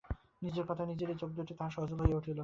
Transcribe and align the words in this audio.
নিজের 0.41 0.65
কথায় 0.67 0.89
নিজেরই 0.91 1.19
চোখদুটি 1.21 1.53
তাহার 1.55 1.73
সজল 1.75 1.99
হইয়া 2.01 2.17
উঠিল। 2.19 2.37